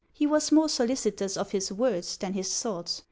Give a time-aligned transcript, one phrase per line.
[0.13, 2.99] He was more solicitous of his words than his thoughts.